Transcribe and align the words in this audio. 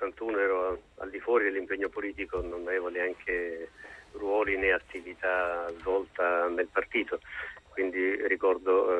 nell'81 0.00 0.38
ero 0.38 0.82
al 0.98 1.10
di 1.10 1.20
fuori 1.20 1.44
dell'impegno 1.44 1.88
politico, 1.88 2.40
non 2.40 2.66
avevo 2.66 2.88
neanche 2.88 3.68
ruoli 4.12 4.56
né 4.56 4.72
attività 4.72 5.70
svolta 5.78 6.48
nel 6.48 6.68
partito, 6.70 7.20
quindi 7.70 8.26
ricordo 8.26 8.90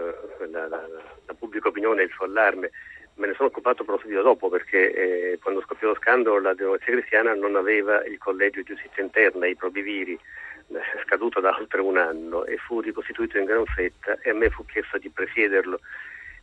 eh, 0.40 0.46
la, 0.46 0.68
la, 0.68 0.86
la, 1.26 1.34
pubblica 1.34 1.68
opinione 1.68 2.02
e 2.02 2.04
il 2.04 2.10
suo 2.10 2.26
allarme. 2.26 2.70
Me 3.14 3.26
ne 3.26 3.34
sono 3.34 3.48
occupato 3.48 3.84
però 3.84 3.98
subito 3.98 4.22
dopo 4.22 4.48
perché 4.48 5.32
eh, 5.32 5.38
quando 5.42 5.60
scoppiò 5.62 5.88
lo 5.88 5.96
scandalo 5.96 6.40
la 6.40 6.54
democrazia 6.54 6.94
cristiana 6.94 7.34
non 7.34 7.56
aveva 7.56 8.02
il 8.04 8.16
collegio 8.18 8.60
di 8.60 8.72
giustizia 8.72 9.02
interna, 9.02 9.46
i 9.46 9.56
probiviri, 9.56 10.14
eh, 10.68 10.80
scaduto 11.04 11.40
da 11.40 11.54
oltre 11.58 11.80
un 11.80 11.98
anno 11.98 12.44
e 12.46 12.56
fu 12.56 12.80
ricostituito 12.80 13.36
in 13.36 13.44
gran 13.44 13.64
fretta 13.66 14.18
e 14.22 14.30
a 14.30 14.34
me 14.34 14.48
fu 14.48 14.64
chiesto 14.64 14.96
di 14.96 15.10
presiederlo 15.10 15.80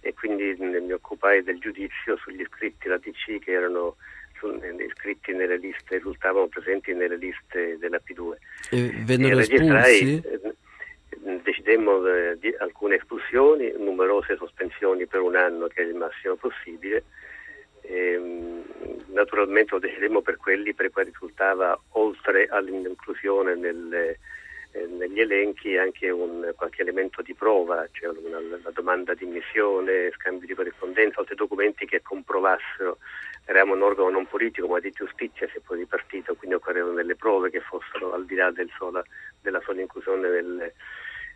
e 0.01 0.13
quindi 0.13 0.55
mi 0.59 0.91
occupai 0.91 1.43
del 1.43 1.59
giudizio 1.59 2.17
sugli 2.17 2.41
iscritti 2.41 2.87
alla 2.87 2.97
DC 2.97 3.39
che 3.39 3.51
erano 3.51 3.95
iscritti 4.85 5.33
nelle 5.33 5.57
liste, 5.57 5.95
risultavano 5.95 6.47
presenti 6.47 6.93
nelle 6.93 7.17
liste 7.17 7.77
della 7.79 7.99
P2. 8.03 8.35
E 8.71 8.93
vennero 9.03 9.37
e 9.37 9.41
espulsi? 9.41 10.21
Eh, 10.23 10.55
decidemmo 11.43 12.05
eh, 12.07 12.37
di 12.39 12.53
alcune 12.59 12.95
espulsioni, 12.95 13.73
numerose 13.77 14.37
sospensioni 14.37 15.05
per 15.07 15.21
un 15.21 15.35
anno 15.35 15.67
che 15.67 15.81
è 15.81 15.85
il 15.85 15.95
massimo 15.95 16.35
possibile. 16.35 17.03
E, 17.81 18.17
mm, 18.17 18.59
naturalmente 19.13 19.73
lo 19.73 19.79
decidemmo 19.79 20.21
per 20.21 20.37
quelli 20.37 20.73
per 20.73 20.85
i 20.87 20.91
quali 20.91 21.09
risultava, 21.09 21.79
oltre 21.91 22.47
all'inclusione 22.47 23.55
nelle, 23.55 24.19
negli 24.85 25.19
elenchi, 25.19 25.77
anche 25.77 26.09
un, 26.09 26.51
qualche 26.55 26.81
elemento 26.81 27.21
di 27.21 27.33
prova, 27.33 27.87
cioè 27.91 28.09
una, 28.09 28.37
una 28.37 28.71
domanda 28.73 29.13
di 29.13 29.25
missione, 29.25 30.11
scambi 30.11 30.45
di 30.45 30.53
corrispondenza, 30.53 31.19
altri 31.19 31.35
documenti 31.35 31.85
che 31.85 32.01
comprovassero 32.01 32.97
eravamo 33.45 33.75
un 33.75 33.81
organo 33.81 34.09
non 34.09 34.27
politico 34.27 34.67
ma 34.67 34.79
di 34.79 34.91
giustizia 34.91 35.47
se 35.51 35.61
poi 35.61 35.79
di 35.79 35.85
partito, 35.85 36.35
quindi 36.35 36.55
occorrevano 36.55 36.95
delle 36.95 37.15
prove 37.15 37.49
che 37.49 37.61
fossero 37.61 38.13
al 38.13 38.25
di 38.25 38.35
là 38.35 38.51
del 38.51 38.69
sola, 38.77 39.03
della 39.41 39.61
sola 39.61 39.81
inclusione 39.81 40.29
nelle, 40.29 40.73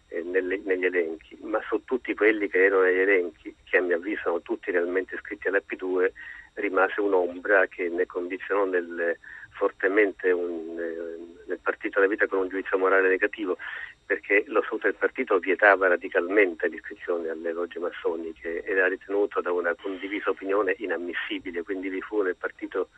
eh, 0.10 0.22
nelle, 0.24 0.60
negli 0.64 0.86
elenchi, 0.86 1.38
ma 1.42 1.62
su 1.68 1.84
tutti 1.86 2.14
quelli 2.14 2.50
che 2.50 2.66
erano 2.66 2.84
negli 2.84 3.00
elenchi, 3.00 3.56
che 3.64 3.78
a 3.78 3.82
mio 3.82 3.96
avviso 3.96 4.22
sono 4.24 4.42
tutti 4.42 4.72
realmente 4.72 5.16
iscritti 5.16 5.48
alla 5.48 5.62
P2, 5.66 6.12
rimase 6.56 7.02
un'ombra 7.02 7.68
che 7.68 7.90
ne 7.90 8.06
condizionò 8.06 8.66
nel, 8.66 9.18
fortemente 9.52 10.32
un, 10.32 10.78
eh, 10.80 11.44
nel 11.48 11.60
partito 11.62 12.00
della 12.00 12.12
vita 12.12 12.28
con 12.28 12.40
un 12.40 12.50
giudizio 12.50 12.78
morale 12.78 13.08
negativo 13.10 13.58
perché 14.06 14.44
lo 14.48 14.62
statuto 14.62 14.88
del 14.88 14.96
partito 14.96 15.40
vietava 15.40 15.88
radicalmente 15.88 16.68
l'iscrizione 16.68 17.30
alle 17.30 17.54
logge 17.54 17.80
massoniche 17.80 18.64
era 18.64 18.88
ritenuto 18.88 19.40
da 19.40 19.52
una 19.54 19.74
condivisa 19.76 20.32
opinione 20.32 20.76
inammissibile, 20.80 21.64
quindi 21.64 21.88
vi 21.88 22.02
fu 22.02 22.22
nel 22.22 22.36
partito 22.36 22.90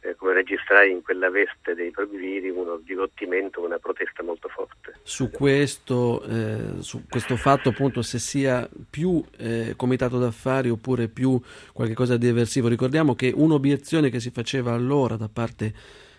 eh, 0.00 0.14
come 0.14 0.32
registrai 0.34 0.90
in 0.90 1.02
quella 1.02 1.30
veste 1.30 1.74
dei 1.74 1.90
propri 1.90 2.18
viri 2.18 2.50
uno 2.50 2.78
sbigottimento, 2.78 3.64
una 3.64 3.78
protesta 3.78 4.22
molto 4.22 4.48
forte. 4.48 4.94
Su 5.02 5.30
questo, 5.30 6.22
eh, 6.24 6.80
su 6.82 7.04
questo 7.08 7.36
fatto 7.36 7.70
appunto 7.70 8.02
se 8.02 8.18
sia 8.18 8.68
più 8.88 9.22
eh, 9.38 9.74
comitato 9.76 10.18
d'affari 10.18 10.70
oppure 10.70 11.08
più 11.08 11.40
qualcosa 11.72 12.16
di 12.16 12.28
eversivo, 12.28 12.68
ricordiamo 12.68 13.14
che 13.14 13.32
un'obiezione 13.34 14.10
che 14.10 14.20
si 14.20 14.30
faceva 14.30 14.72
allora 14.72 15.16
da 15.16 15.28
parte 15.32 15.72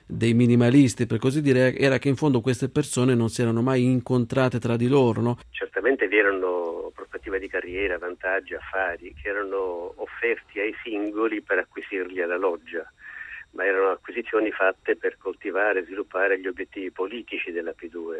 dei 0.05 0.33
minimalisti, 0.33 1.05
per 1.05 1.19
così 1.19 1.39
dire, 1.41 1.75
era 1.75 1.99
che 1.99 2.09
in 2.09 2.15
fondo 2.15 2.41
queste 2.41 2.67
persone 2.69 3.13
non 3.13 3.29
si 3.29 3.43
erano 3.43 3.61
mai 3.61 3.83
incontrate 3.83 4.57
tra 4.57 4.75
di 4.75 4.87
loro. 4.87 5.21
No? 5.21 5.37
Certamente 5.51 6.07
vi 6.07 6.17
erano 6.17 6.91
prospettive 6.95 7.39
di 7.39 7.47
carriera, 7.47 7.99
vantaggi, 7.99 8.55
affari 8.55 9.13
che 9.13 9.29
erano 9.29 9.93
offerti 9.97 10.59
ai 10.59 10.73
singoli 10.83 11.41
per 11.41 11.59
acquisirli 11.59 12.21
alla 12.21 12.37
loggia 12.37 12.91
ma 13.51 13.65
erano 13.65 13.89
acquisizioni 13.89 14.51
fatte 14.51 14.95
per 14.95 15.17
coltivare 15.17 15.79
e 15.79 15.83
sviluppare 15.83 16.39
gli 16.39 16.47
obiettivi 16.47 16.91
politici 16.91 17.51
della 17.51 17.73
P2. 17.77 18.19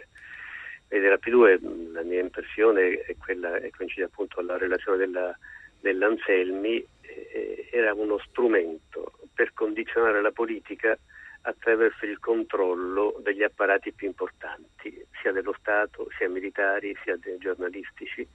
E 0.88 1.00
della 1.00 1.20
P2 1.22 1.92
la 1.92 2.02
mia 2.02 2.20
impressione 2.20 3.02
è 3.02 3.16
quella, 3.18 3.58
e 3.58 3.70
coincide 3.70 4.06
appunto 4.06 4.36
con 4.36 4.46
la 4.48 4.58
relazione 4.58 4.98
della, 4.98 5.38
dell'Anselmi, 5.80 6.86
eh, 7.02 7.70
era 7.72 7.94
uno 7.94 8.18
strumento 8.20 9.20
per 9.34 9.54
condizionare 9.54 10.22
la 10.22 10.32
politica 10.32 10.98
attraverso 11.42 12.06
il 12.06 12.20
controllo 12.20 13.18
degli 13.22 13.44
apparati 13.44 13.94
più 13.94 14.08
importanti, 14.08 15.06
sia 15.22 15.32
dello 15.32 15.56
Stato, 15.58 16.08
sia 16.18 16.28
militari, 16.28 16.96
sia 17.04 17.18
giornalistici. 17.38 18.28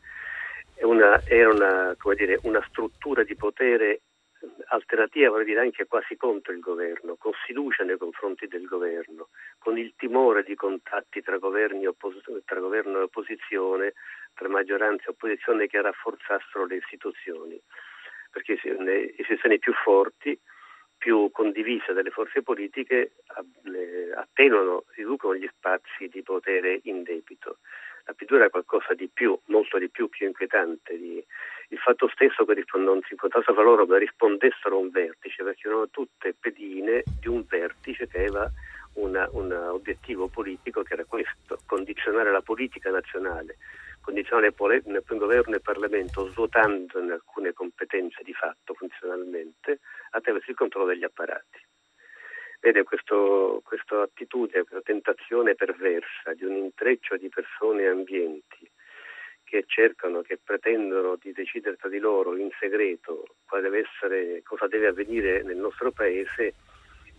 Una, 0.81 1.21
era 1.27 1.51
una, 1.51 1.97
dire, 2.17 2.39
una 2.43 2.65
struttura 2.69 3.23
di 3.23 3.37
potere 3.37 4.01
alternativa, 4.75 5.31
vorrei 5.31 5.47
dire 5.47 5.61
anche 5.61 5.87
quasi 5.87 6.17
contro 6.17 6.53
il 6.53 6.61
governo, 6.61 7.17
con 7.17 7.33
sfiducia 7.33 7.85
nei 7.85 7.97
confronti 7.97 8.47
del 8.47 8.65
governo, 8.65 9.29
con 9.59 9.79
il 9.79 9.95
timore 9.97 10.43
di 10.43 10.55
contatti 10.55 11.23
tra, 11.23 11.37
oppos- 11.37 12.43
tra 12.45 12.61
governo 12.61 12.99
e 12.99 13.03
opposizione, 13.03 13.95
tra 14.35 14.49
maggioranza 14.49 15.05
e 15.07 15.11
opposizione 15.11 15.67
che 15.67 15.81
rafforzassero 15.81 16.67
le 16.67 16.77
istituzioni, 16.77 17.61
perché 18.31 18.59
le 18.79 19.15
istituzioni 19.17 19.59
più 19.59 19.73
forti, 19.73 20.39
più 20.97 21.31
condivise 21.31 21.93
dalle 21.93 22.11
forze 22.11 22.43
politiche 22.43 23.13
attenuano, 24.15 24.85
riducono 24.95 25.35
gli 25.35 25.49
spazi 25.53 26.09
di 26.09 26.23
potere 26.23 26.81
in 26.85 27.03
debito 27.03 27.59
la 28.05 28.15
P2 28.17 28.35
era 28.35 28.51
qualcosa 28.51 28.95
di 28.95 29.09
più, 29.13 29.39
molto 29.47 29.79
di 29.79 29.89
più, 29.89 30.09
più 30.09 30.27
inquietante. 30.27 30.97
Di, 30.97 31.25
il 31.69 31.79
fatto 31.79 32.09
stesso 32.13 32.45
che 32.45 32.65
non 32.75 33.01
si 33.03 33.13
incontrassero 33.13 33.55
fra 33.55 33.63
loro 33.63 33.87
ma 33.87 33.99
rispondessero 33.99 34.77
a 34.77 34.81
un 34.81 34.91
vertice, 34.91 35.43
perché 35.43 35.69
erano 35.69 35.89
tutte 35.89 36.35
pedine 36.39 37.03
di 37.21 37.29
un 37.29 37.45
vertice 37.49 38.07
che 38.07 38.19
aveva 38.19 38.51
un 38.95 39.53
obiettivo 39.53 40.29
politico 40.29 40.83
che 40.83 40.93
era 40.93 41.05
questo, 41.05 41.59
condizionare 41.67 42.31
la 42.31 42.43
politica 42.43 42.91
nazionale, 42.91 43.57
condizionare 44.01 44.49
il 44.49 44.55
governo 44.55 45.55
e 45.55 45.57
il 45.57 45.63
Parlamento 45.63 46.29
svuotando 46.31 46.99
alcune 46.99 47.53
competenze 47.53 48.23
di 48.23 48.33
fatto 48.33 48.75
funzionalmente 48.75 49.81
attraverso 50.11 50.51
il 50.51 50.57
controllo 50.57 50.87
degli 50.87 51.05
apparati. 51.05 51.74
Vede 52.65 52.83
questa 52.83 54.01
attitudine, 54.01 54.65
questa 54.65 54.81
tentazione 54.81 55.55
perversa 55.55 56.33
di 56.35 56.45
un 56.45 56.57
intreccio 56.57 57.19
di 57.19 57.29
persone 57.29 57.83
e 57.83 57.89
ambienti 57.89 58.67
che 59.45 59.65
cercano, 59.67 60.23
che 60.23 60.39
pretendono 60.43 61.19
di 61.21 61.33
decidere 61.33 61.77
tra 61.77 61.91
di 61.91 61.99
loro 61.99 62.35
in 62.39 62.49
segreto 62.59 63.27
deve 63.61 63.85
essere, 63.85 64.41
cosa 64.45 64.67
deve 64.67 64.87
avvenire 64.87 65.43
nel 65.43 65.59
nostro 65.59 65.93
paese 65.93 66.55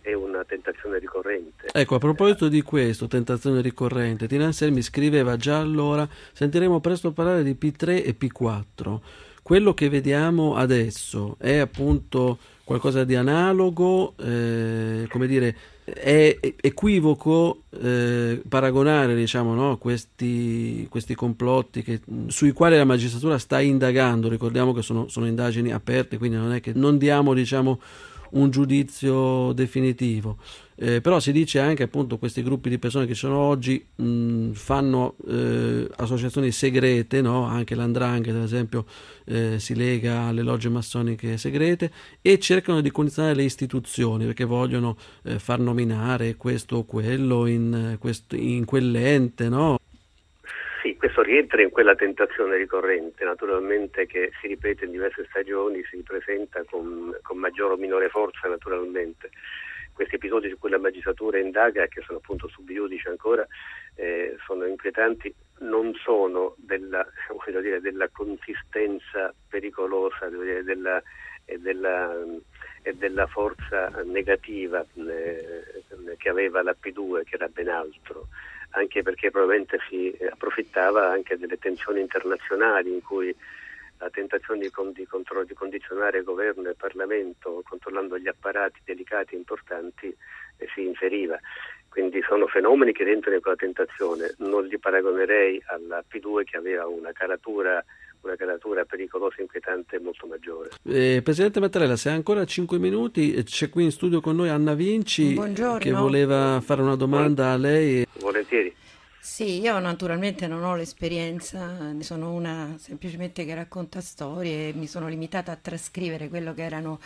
è 0.00 0.12
una 0.14 0.44
tentazione 0.44 0.98
ricorrente. 0.98 1.68
Ecco, 1.72 1.94
a 1.94 1.98
proposito 1.98 2.48
di 2.48 2.62
questo, 2.62 3.06
tentazione 3.06 3.60
ricorrente, 3.60 4.26
Tina 4.26 4.46
Anselmi 4.46 4.82
scriveva 4.82 5.36
già 5.36 5.60
allora, 5.60 6.06
sentiremo 6.32 6.80
presto 6.80 7.12
parlare 7.12 7.44
di 7.44 7.52
P3 7.52 8.04
e 8.04 8.16
P4. 8.18 9.00
Quello 9.46 9.74
che 9.74 9.88
vediamo 9.88 10.56
adesso 10.56 11.36
è 11.38 11.58
appunto 11.58 12.36
qualcosa 12.64 13.04
di 13.04 13.14
analogo, 13.14 14.14
eh, 14.16 15.06
come 15.08 15.28
dire, 15.28 15.56
è 15.84 16.36
equivoco 16.60 17.60
eh, 17.80 18.42
paragonare 18.48 19.14
diciamo, 19.14 19.54
no, 19.54 19.76
questi, 19.76 20.88
questi, 20.90 21.14
complotti 21.14 21.84
che, 21.84 22.00
sui 22.26 22.50
quali 22.50 22.76
la 22.76 22.84
magistratura 22.84 23.38
sta 23.38 23.60
indagando, 23.60 24.28
ricordiamo 24.28 24.72
che 24.72 24.82
sono, 24.82 25.06
sono 25.06 25.28
indagini 25.28 25.70
aperte, 25.70 26.18
quindi 26.18 26.38
non 26.38 26.52
è 26.52 26.60
che 26.60 26.72
non 26.74 26.98
diamo 26.98 27.32
diciamo, 27.32 27.78
un 28.32 28.50
giudizio 28.50 29.52
definitivo. 29.52 30.38
Eh, 30.78 31.00
però 31.00 31.20
si 31.20 31.32
dice 31.32 31.58
anche 31.58 31.84
appunto 31.84 32.18
questi 32.18 32.42
gruppi 32.42 32.68
di 32.68 32.78
persone 32.78 33.06
che 33.06 33.14
sono 33.14 33.38
oggi 33.38 33.82
mh, 33.94 34.50
fanno 34.52 35.14
eh, 35.26 35.88
associazioni 35.96 36.52
segrete, 36.52 37.22
no? 37.22 37.44
anche 37.44 37.74
l'Andrangheta 37.74 38.36
ad 38.36 38.44
esempio 38.44 38.84
eh, 39.24 39.58
si 39.58 39.74
lega 39.74 40.24
alle 40.24 40.42
logge 40.42 40.68
massoniche 40.68 41.38
segrete 41.38 41.90
e 42.20 42.38
cercano 42.38 42.82
di 42.82 42.90
condizionare 42.90 43.34
le 43.34 43.44
istituzioni 43.44 44.26
perché 44.26 44.44
vogliono 44.44 44.98
eh, 45.22 45.38
far 45.38 45.60
nominare 45.60 46.36
questo 46.36 46.76
o 46.76 46.84
quello 46.84 47.46
in, 47.46 47.96
questo, 47.98 48.36
in 48.36 48.66
quell'ente. 48.66 49.48
No? 49.48 49.78
Questo 51.06 51.22
rientra 51.22 51.62
in 51.62 51.70
quella 51.70 51.94
tentazione 51.94 52.56
ricorrente, 52.56 53.24
naturalmente 53.24 54.06
che 54.06 54.32
si 54.40 54.48
ripete 54.48 54.86
in 54.86 54.90
diverse 54.90 55.24
stagioni, 55.28 55.84
si 55.88 56.02
presenta 56.02 56.64
con, 56.64 57.16
con 57.22 57.38
maggiore 57.38 57.74
o 57.74 57.76
minore 57.76 58.08
forza 58.08 58.48
naturalmente. 58.48 59.30
Questi 59.92 60.16
episodi 60.16 60.48
su 60.48 60.58
cui 60.58 60.68
la 60.68 60.80
magistratura 60.80 61.38
indaga, 61.38 61.86
che 61.86 62.02
sono 62.04 62.18
appunto 62.18 62.48
subiudice 62.48 63.08
ancora, 63.08 63.46
eh, 63.94 64.34
sono 64.44 64.64
inquietanti, 64.64 65.32
non 65.60 65.94
sono 65.94 66.56
della, 66.58 67.06
dire, 67.62 67.80
della 67.80 68.08
consistenza 68.08 69.32
pericolosa 69.48 70.28
dire, 70.28 70.64
della, 70.64 71.00
e, 71.44 71.56
della, 71.60 72.16
e, 72.82 72.94
della, 72.94 73.28
forza 73.28 73.92
negativa 74.04 74.84
eh, 74.94 76.16
che 76.16 76.28
aveva 76.28 76.64
la 76.64 76.74
P2, 76.74 77.22
che 77.22 77.36
era 77.36 77.46
ben 77.46 77.68
altro, 77.68 78.26
anche 78.70 79.02
perché 79.02 79.30
probabilmente 79.30 79.78
si 79.88 80.16
approfittava 80.30 81.10
anche 81.10 81.36
delle 81.36 81.58
tensioni 81.58 82.00
internazionali 82.00 82.92
in 82.92 83.02
cui 83.02 83.34
la 83.98 84.10
tentazione 84.10 84.60
di, 84.60 84.70
con, 84.70 84.92
di, 84.92 85.06
contro, 85.06 85.44
di 85.44 85.54
condizionare 85.54 86.22
governo 86.22 86.68
e 86.68 86.74
Parlamento 86.74 87.62
controllando 87.66 88.18
gli 88.18 88.28
apparati 88.28 88.80
delicati 88.84 89.34
e 89.34 89.38
importanti 89.38 90.14
eh, 90.58 90.68
si 90.74 90.84
inferiva. 90.84 91.38
Quindi 91.88 92.20
sono 92.28 92.46
fenomeni 92.46 92.92
che 92.92 93.04
rientrano 93.04 93.36
in 93.36 93.42
quella 93.42 93.56
tentazione. 93.56 94.34
Non 94.38 94.66
li 94.66 94.78
paragonerei 94.78 95.62
alla 95.68 96.04
P2 96.06 96.44
che 96.44 96.58
aveva 96.58 96.86
una 96.86 97.12
caratura 97.12 97.82
una 98.26 98.36
caratura 98.36 98.84
pericolosa 98.84 99.36
e 99.38 99.42
inquietante 99.42 99.98
molto 99.98 100.26
maggiore. 100.26 100.70
Eh, 100.82 101.20
Presidente 101.22 101.60
Mattarella, 101.60 101.96
se 101.96 102.10
ha 102.10 102.12
ancora 102.12 102.44
5 102.44 102.78
minuti, 102.78 103.42
c'è 103.42 103.70
qui 103.70 103.84
in 103.84 103.90
studio 103.90 104.20
con 104.20 104.36
noi 104.36 104.48
Anna 104.48 104.74
Vinci 104.74 105.32
Buongiorno. 105.32 105.78
che 105.78 105.92
voleva 105.92 106.60
fare 106.60 106.82
una 106.82 106.96
domanda 106.96 107.52
a 107.52 107.56
lei. 107.56 108.06
Volentieri. 108.20 108.74
Sì, 109.18 109.60
io 109.60 109.78
naturalmente 109.80 110.46
non 110.46 110.62
ho 110.62 110.76
l'esperienza, 110.76 111.90
ne 111.92 112.04
sono 112.04 112.32
una 112.32 112.76
semplicemente 112.78 113.44
che 113.44 113.54
racconta 113.54 114.00
storie 114.00 114.68
e 114.68 114.72
mi 114.72 114.86
sono 114.86 115.08
limitata 115.08 115.50
a 115.50 115.58
trascrivere 115.60 116.28
quello 116.28 116.54
che 116.54 116.62
erano 116.62 117.00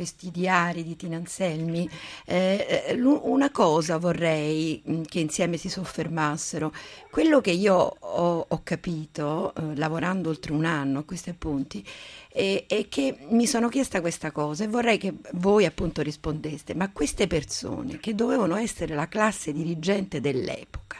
questi 0.00 0.30
diari 0.30 0.82
di 0.82 0.96
Tina 0.96 1.16
Anselmi, 1.16 1.86
eh, 2.24 2.98
una 2.98 3.50
cosa 3.50 3.98
vorrei 3.98 4.82
mm, 4.88 5.02
che 5.02 5.20
insieme 5.20 5.58
si 5.58 5.68
soffermassero. 5.68 6.72
Quello 7.10 7.42
che 7.42 7.50
io 7.50 7.74
ho, 7.74 8.46
ho 8.48 8.60
capito, 8.64 9.54
eh, 9.54 9.76
lavorando 9.76 10.30
oltre 10.30 10.52
un 10.52 10.64
anno 10.64 11.00
a 11.00 11.04
questi 11.04 11.28
appunti, 11.28 11.86
è, 12.32 12.64
è 12.66 12.88
che 12.88 13.14
mi 13.28 13.46
sono 13.46 13.68
chiesta 13.68 14.00
questa 14.00 14.30
cosa 14.30 14.64
e 14.64 14.68
vorrei 14.68 14.96
che 14.96 15.12
voi 15.32 15.66
appunto 15.66 16.00
rispondeste, 16.00 16.72
ma 16.72 16.90
queste 16.90 17.26
persone 17.26 18.00
che 18.00 18.14
dovevano 18.14 18.56
essere 18.56 18.94
la 18.94 19.06
classe 19.06 19.52
dirigente 19.52 20.22
dell'epoca, 20.22 20.96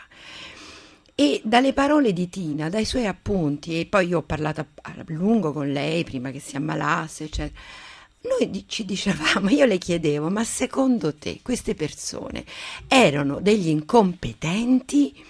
e 1.14 1.40
dalle 1.42 1.72
parole 1.72 2.12
di 2.12 2.28
Tina, 2.28 2.68
dai 2.68 2.84
suoi 2.84 3.06
appunti, 3.06 3.80
e 3.80 3.86
poi 3.86 4.08
io 4.08 4.18
ho 4.18 4.22
parlato 4.22 4.66
a 4.82 4.94
lungo 5.06 5.54
con 5.54 5.72
lei 5.72 6.04
prima 6.04 6.30
che 6.30 6.38
si 6.38 6.56
ammalasse, 6.56 7.24
eccetera 7.24 7.88
noi 8.22 8.64
ci 8.66 8.84
dicevamo, 8.84 9.48
io 9.48 9.64
le 9.64 9.78
chiedevo, 9.78 10.28
ma 10.28 10.44
secondo 10.44 11.14
te 11.14 11.40
queste 11.42 11.74
persone 11.74 12.44
erano 12.86 13.40
degli 13.40 13.68
incompetenti 13.68 15.24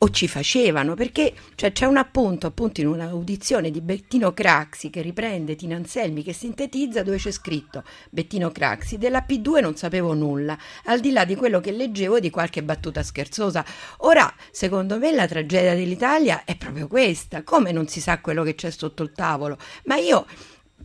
o 0.00 0.10
ci 0.10 0.28
facevano? 0.28 0.94
Perché 0.94 1.34
cioè, 1.56 1.72
c'è 1.72 1.86
un 1.86 1.96
appunto, 1.96 2.46
appunto 2.46 2.80
in 2.80 2.86
un'audizione 2.86 3.72
di 3.72 3.80
Bettino 3.80 4.32
Craxi 4.32 4.88
che 4.88 5.02
riprende 5.02 5.56
Tina 5.56 5.74
Anselmi 5.74 6.22
che 6.22 6.32
sintetizza 6.32 7.02
dove 7.02 7.16
c'è 7.16 7.32
scritto 7.32 7.82
Bettino 8.10 8.52
Craxi, 8.52 8.98
della 8.98 9.24
P2 9.28 9.60
non 9.60 9.74
sapevo 9.74 10.14
nulla, 10.14 10.56
al 10.84 11.00
di 11.00 11.10
là 11.10 11.24
di 11.24 11.34
quello 11.34 11.58
che 11.58 11.72
leggevo 11.72 12.20
di 12.20 12.30
qualche 12.30 12.62
battuta 12.62 13.02
scherzosa. 13.02 13.64
Ora, 13.98 14.32
secondo 14.52 14.96
me 14.98 15.10
la 15.10 15.26
tragedia 15.26 15.74
dell'Italia 15.74 16.44
è 16.44 16.56
proprio 16.56 16.86
questa, 16.86 17.42
come 17.42 17.72
non 17.72 17.88
si 17.88 18.00
sa 18.00 18.20
quello 18.20 18.44
che 18.44 18.54
c'è 18.54 18.70
sotto 18.70 19.02
il 19.02 19.10
tavolo? 19.10 19.58
Ma 19.86 19.96
io 19.96 20.24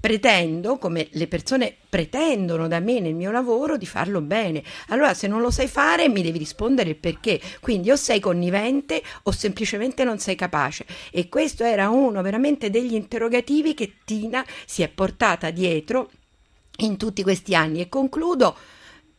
pretendo, 0.04 0.78
come 0.78 1.08
le 1.12 1.28
persone 1.28 1.74
pretendono 1.88 2.68
da 2.68 2.82
me 2.82 3.00
nel 3.00 3.14
mio 3.14 3.32
lavoro, 3.32 3.78
di 3.78 3.86
farlo 3.86 4.20
bene. 4.20 4.62
Allora, 4.90 5.14
se 5.14 5.28
non 5.28 5.40
lo 5.40 5.50
sai 5.50 5.70
fare, 5.70 6.10
mi 6.10 6.22
devi 6.22 6.38
rispondere 6.38 6.90
il 6.90 6.98
perché. 6.98 7.40
Quindi 7.62 7.90
o 7.90 7.96
sei 7.96 8.20
connivente 8.20 9.02
o 9.24 9.32
semplicemente 9.32 10.04
non 10.04 10.20
sei 10.20 10.36
capace. 10.36 10.86
E 11.10 11.30
questo 11.30 11.64
era 11.64 11.88
uno 11.88 12.22
veramente 12.22 12.70
degli 12.70 12.96
interrogativi 12.96 13.74
che 13.74 13.94
Tina 14.04 14.46
si 14.66 14.82
è 14.82 14.90
portata 14.90 15.52
dietro 15.52 16.12
in 16.80 16.98
tutti 16.98 17.24
questi 17.24 17.56
anni. 17.56 17.80
E 17.80 17.88
concludo 17.88 18.58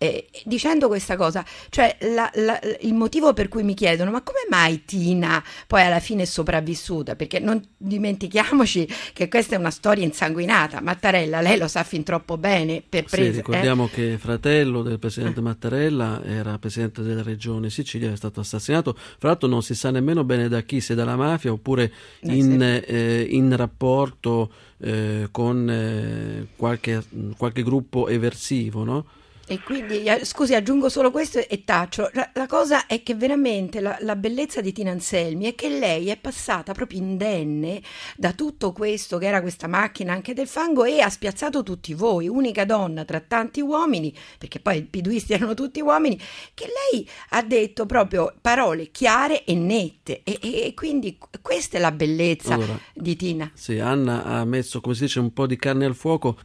eh, 0.05 0.27
dicendo 0.45 0.89
questa 0.89 1.17
cosa, 1.17 1.45
cioè 1.71 1.97
la, 2.01 2.31
la, 2.35 2.61
il 2.81 2.95
motivo 2.95 3.33
per 3.33 3.49
cui 3.49 3.62
mi 3.62 3.75
chiedono 3.75 4.11
ma 4.11 4.21
come 4.23 4.41
mai 4.51 4.85
Tina 4.85 5.43
poi 5.67 5.83
alla 5.83 6.01
fine 6.01 6.23
è 6.23 6.27
sopravvissuta? 6.27 7.17
Perché 7.17 7.39
non 7.39 7.62
dimentichiamoci 7.77 8.87
che 9.12 9.29
questa 9.29 9.55
è 9.56 9.59
una 9.59 9.71
storia 9.71 10.05
insanguinata. 10.05 10.81
Mattarella, 10.81 11.41
lei 11.41 11.59
lo 11.59 11.69
sa 11.69 11.83
fin 11.85 12.03
troppo 12.03 12.37
bene 12.37 12.83
per 12.87 13.05
presa. 13.05 13.31
Sì, 13.31 13.37
ricordiamo 13.37 13.87
eh? 13.87 13.91
che 13.91 14.19
fratello 14.19 14.83
del 14.83 14.99
presidente 14.99 15.41
Mattarella 15.41 16.23
era 16.25 16.59
presidente 16.59 17.03
della 17.03 17.23
regione 17.23 17.71
Sicilia, 17.71 18.12
è 18.12 18.17
stato 18.17 18.41
assassinato. 18.41 18.95
Fra 18.95 19.29
l'altro 19.29 19.49
non 19.49 19.62
si 19.62 19.75
sa 19.75 19.91
nemmeno 19.91 20.25
bene 20.25 20.49
da 20.49 20.61
chi, 20.62 20.81
se 20.81 20.95
dalla 20.95 21.17
mafia 21.17 21.53
oppure 21.53 21.93
eh, 22.21 22.35
in, 22.35 22.61
eh, 22.62 23.27
in 23.31 23.56
rapporto 23.56 24.51
eh, 24.79 25.29
con 25.31 25.71
eh, 25.71 26.49
qualche, 26.56 27.03
qualche 27.37 27.62
gruppo 27.62 28.09
eversivo, 28.09 28.85
no? 28.85 29.06
E 29.46 29.61
quindi, 29.61 30.05
eh, 30.05 30.25
scusi, 30.25 30.55
aggiungo 30.55 30.88
solo 30.88 31.11
questo 31.11 31.38
e 31.38 31.64
taccio. 31.64 32.08
La, 32.14 32.31
la 32.32 32.46
cosa 32.46 32.87
è 32.87 33.02
che 33.02 33.14
veramente 33.14 33.81
la, 33.81 33.96
la, 34.00 34.17
bellezza 34.17 34.62
di 34.62 34.73
Tina 34.73 34.91
Anselmi 34.91 35.44
è 35.44 35.55
che 35.55 35.69
lei 35.69 36.08
è 36.08 36.17
passata 36.17 36.73
proprio 36.73 37.00
indenne 37.00 37.82
da 38.17 38.32
tutto 38.32 38.73
questo, 38.73 39.19
che 39.19 39.26
era 39.26 39.43
questa 39.43 39.67
macchina 39.67 40.14
anche 40.14 40.32
del 40.32 40.46
fango, 40.46 40.85
e 40.85 41.00
ha 41.00 41.11
spiazzato 41.11 41.62
tutti 41.62 41.93
voi, 41.93 42.26
unica 42.26 42.64
donna 42.64 43.05
tra 43.05 43.20
tanti 43.20 43.61
uomini, 43.61 44.14
perché 44.38 44.61
poi 44.61 44.79
i 44.79 44.82
piduisti 44.85 45.35
erano 45.35 45.52
tutti 45.52 45.81
uomini, 45.81 46.19
che 46.55 46.67
lei 46.67 47.06
ha 47.31 47.43
detto 47.43 47.85
proprio 47.85 48.32
parole 48.41 48.91
chiare 48.91 49.44
e 49.44 49.55
nette. 49.55 50.23
E, 50.25 50.38
e, 50.41 50.62
e 50.62 50.75
quindi 50.75 51.19
questa 51.43 51.76
è 51.76 51.81
la 51.81 51.93
bellezza 51.93 52.55
allora, 52.55 52.79
di 52.94 53.14
Tina. 53.14 53.50
Sì, 53.52 53.79
Anna 53.79 54.25
ha 54.25 54.44
messo, 54.46 54.81
come 54.81 54.94
si 54.94 55.02
dice, 55.02 55.20
un 55.20 55.35
po' 55.35 55.46
di 55.46 55.56
carne 55.56 55.85
al 55.85 55.94
fuoco 55.94 56.38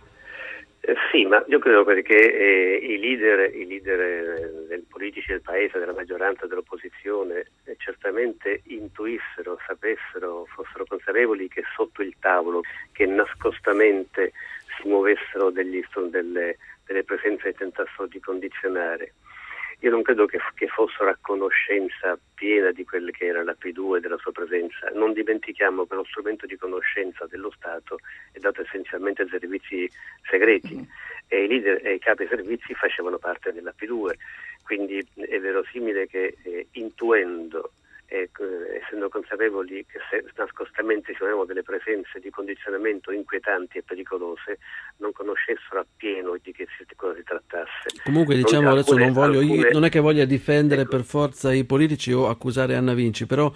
eh, 0.89 0.95
sì, 1.11 1.25
ma 1.25 1.43
io 1.47 1.59
credo 1.59 1.83
perché 1.83 2.15
eh, 2.15 2.75
i 2.81 2.97
leader, 2.97 3.53
i 3.53 3.67
leader 3.67 3.99
eh, 3.99 4.65
del, 4.67 4.83
politici 4.89 5.31
del 5.31 5.41
paese, 5.41 5.77
della 5.77 5.93
maggioranza 5.93 6.47
dell'opposizione, 6.47 7.45
eh, 7.65 7.75
certamente 7.77 8.61
intuissero, 8.65 9.59
sapessero, 9.67 10.45
fossero 10.45 10.85
consapevoli 10.87 11.47
che 11.47 11.63
sotto 11.75 12.01
il 12.01 12.15
tavolo, 12.19 12.61
che 12.91 13.05
nascostamente 13.05 14.31
si 14.77 14.87
muovessero 14.87 15.51
degli, 15.51 15.83
delle, 16.09 16.57
delle 16.85 17.03
presenze 17.03 17.43
che 17.43 17.53
tentassero 17.53 18.07
di 18.07 18.19
condizionare. 18.19 19.13
Io 19.81 19.91
non 19.91 20.01
credo 20.01 20.25
che, 20.25 20.39
che, 20.55 20.67
fossero 20.67 21.09
a 21.09 21.17
conoscenza 21.21 22.19
piena 22.33 22.71
di 22.71 22.83
quelle 22.83 23.11
che 23.11 23.27
era 23.27 23.43
la 23.43 23.55
P2 23.57 23.97
e 23.97 23.99
della 24.01 24.17
sua 24.17 24.33
presenza. 24.33 24.89
Non 24.93 25.13
dimentichiamo 25.13 25.85
che 25.85 25.95
lo 25.95 26.03
strumento 26.03 26.45
di 26.45 26.57
conoscenza 26.57 27.25
dello 27.27 27.49
Stato 27.51 27.99
è 28.33 28.39
dato 28.39 28.61
essenzialmente 28.61 29.21
ai 29.21 29.29
servizi 29.29 29.89
segreti 30.29 30.75
mm. 30.75 30.83
e 31.29 31.43
i 31.43 31.47
leader 31.47 31.85
e 31.85 31.93
i 31.93 31.99
capi 31.99 32.27
servizi 32.27 32.73
facevano 32.73 33.19
parte 33.19 33.53
della 33.53 33.73
P2. 33.77 34.11
Quindi 34.63 35.05
è 35.15 35.39
verosimile 35.39 36.07
che 36.07 36.35
eh, 36.43 36.67
intuendo 36.73 37.71
eh, 38.09 38.29
essendo 38.81 39.07
consapevoli 39.09 39.85
che 39.85 39.99
se 40.09 40.25
nascostamente 40.35 41.13
si 41.15 41.21
avevano 41.21 41.45
delle 41.45 41.63
presenze 41.63 42.19
di 42.19 42.29
condizionamento 42.29 43.11
inquietanti 43.11 43.77
e 43.77 43.83
pericolose, 43.83 44.57
non 44.97 45.11
conoscessero 45.11 45.79
appieno 45.79 46.35
di 46.41 46.51
che 46.51 46.67
si, 46.77 46.85
cosa 46.95 47.15
si 47.15 47.23
trattasse. 47.23 48.01
Comunque 48.03 48.35
diciamo 48.35 48.71
adesso 48.71 48.97
non, 48.97 49.13
voglio, 49.13 49.39
alcune... 49.39 49.69
non 49.71 49.85
è 49.85 49.89
che 49.89 49.99
voglia 49.99 50.25
difendere 50.25 50.81
ecco. 50.81 50.97
per 50.97 51.05
forza 51.05 51.53
i 51.53 51.65
politici 51.65 52.11
o 52.11 52.27
accusare 52.27 52.75
Anna 52.75 52.93
Vinci, 52.93 53.25
però 53.25 53.51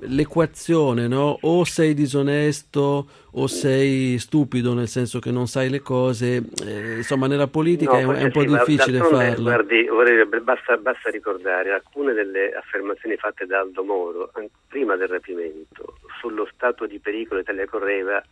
l'equazione, 0.00 1.08
no? 1.08 1.38
o 1.40 1.64
sei 1.64 1.94
disonesto 1.94 3.08
o 3.32 3.46
sei 3.46 4.18
stupido 4.18 4.74
nel 4.74 4.88
senso 4.88 5.18
che 5.18 5.30
non 5.30 5.46
sai 5.46 5.68
le 5.68 5.80
cose, 5.80 6.42
eh, 6.64 6.96
insomma 6.96 7.26
nella 7.26 7.46
politica 7.46 8.00
no, 8.00 8.12
è, 8.12 8.18
è, 8.18 8.24
un 8.24 8.30
po' 8.30 8.44
difficile 8.44 8.98
farlo. 9.00 9.42
Guardi, 9.42 9.86
vorrei, 9.86 10.24
basta, 10.40 10.76
basta, 10.76 11.10
ricordare 11.10 11.72
alcune 11.72 12.12
delle 12.12 12.52
affermazioni 12.52 13.16
fatte 13.16 13.46
da 13.46 13.60
Aldo 13.60 13.84
Moro 13.84 14.30
prima 14.68 14.96
del 14.96 15.08
rapimento 15.08 15.98
sullo 16.20 16.48
stato 16.52 16.86
di 16.86 16.98
pericolo 16.98 17.42
che 17.42 17.52
le 17.52 17.66
correva 17.66 18.22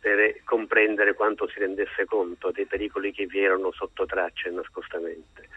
per 0.00 0.42
comprendere 0.44 1.14
quanto 1.14 1.48
si 1.48 1.60
rendesse 1.60 2.04
conto 2.04 2.50
dei 2.50 2.66
pericoli 2.66 3.12
che 3.12 3.26
vi 3.26 3.40
erano 3.40 3.70
sotto 3.72 4.04
traccia 4.04 4.48
e 4.48 4.52
nascostamente 4.52 5.48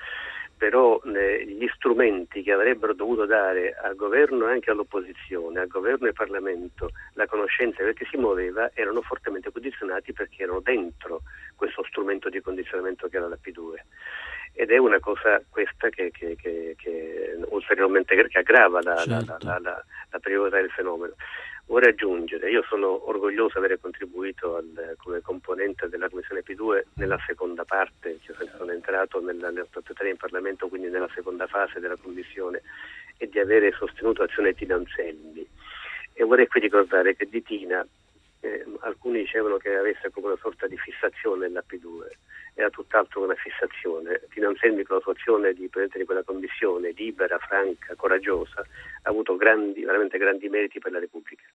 però 0.57 1.01
eh, 1.03 1.45
gli 1.45 1.67
strumenti 1.75 2.41
che 2.41 2.51
avrebbero 2.51 2.93
dovuto 2.93 3.25
dare 3.25 3.75
al 3.75 3.95
governo 3.95 4.47
e 4.47 4.53
anche 4.53 4.71
all'opposizione, 4.71 5.59
al 5.59 5.67
governo 5.67 6.05
e 6.05 6.09
al 6.09 6.15
Parlamento, 6.15 6.89
la 7.13 7.27
conoscenza 7.27 7.83
perché 7.83 8.05
si 8.09 8.17
muoveva, 8.17 8.71
erano 8.73 9.01
fortemente 9.01 9.51
condizionati 9.51 10.13
perché 10.13 10.43
erano 10.43 10.61
dentro 10.61 11.21
questo 11.55 11.83
strumento 11.83 12.29
di 12.29 12.41
condizionamento 12.41 13.07
che 13.07 13.17
era 13.17 13.27
la 13.27 13.37
P2. 13.41 13.73
Ed 14.53 14.71
è 14.71 14.77
una 14.77 14.99
cosa 14.99 15.41
questa 15.49 15.89
che, 15.89 16.11
che, 16.11 16.37
che, 16.37 16.75
che 16.77 17.37
ulteriormente 17.49 18.15
che 18.15 18.37
aggrava 18.37 18.81
la, 18.81 18.95
certo. 18.95 19.37
la, 19.41 19.59
la, 19.59 19.83
la 20.11 20.19
pericolosità 20.19 20.61
del 20.61 20.71
fenomeno. 20.71 21.13
Vorrei 21.67 21.89
aggiungere, 21.89 22.51
io 22.51 22.63
sono 22.69 23.09
orgoglioso 23.09 23.59
di 23.59 23.65
aver 23.65 23.79
contribuito 23.81 24.55
al, 24.55 24.95
come 24.97 25.21
componente 25.21 25.89
della 25.89 26.09
Commissione 26.09 26.43
P2 26.45 26.83
nella 26.95 27.17
seconda 27.25 27.65
parte, 27.65 28.19
cioè 28.21 28.35
sono 28.55 28.71
entrato 28.71 29.19
nella, 29.19 29.49
nell'83 29.49 30.09
in 30.09 30.17
Parlamento, 30.17 30.67
quindi 30.67 30.89
nella 30.89 31.09
seconda 31.15 31.47
fase 31.47 31.79
della 31.79 31.95
Commissione, 31.95 32.61
e 33.17 33.27
di 33.27 33.39
avere 33.39 33.71
sostenuto 33.71 34.21
l'azione 34.21 34.53
Tina 34.53 34.75
Anselmi. 34.75 35.47
E 36.13 36.23
vorrei 36.23 36.47
qui 36.47 36.59
ricordare 36.59 37.15
che 37.15 37.27
di 37.27 37.41
Tina 37.41 37.85
eh, 38.41 38.65
alcuni 38.81 39.21
dicevano 39.21 39.57
che 39.57 39.75
avesse 39.75 40.11
come 40.11 40.27
una 40.27 40.37
sorta 40.39 40.67
di 40.67 40.77
fissazione 40.77 41.47
nella 41.47 41.63
P2, 41.67 42.07
era 42.53 42.69
tutt'altro 42.69 43.19
che 43.19 43.25
una 43.25 43.35
fissazione. 43.35 44.21
Tina 44.29 44.47
Anselmi 44.47 44.83
con 44.83 44.97
la 44.97 45.01
sua 45.01 45.11
azione 45.11 45.53
di 45.53 45.67
presidente 45.67 45.97
di 45.99 46.05
quella 46.05 46.23
commissione, 46.23 46.91
libera, 46.91 47.37
franca, 47.39 47.95
coraggiosa, 47.95 48.61
ha 48.61 49.09
avuto 49.09 49.35
grandi, 49.35 49.83
veramente 49.83 50.17
grandi 50.17 50.47
meriti 50.47 50.79
per 50.79 50.91
la 50.91 50.99
Repubblica. 50.99 51.43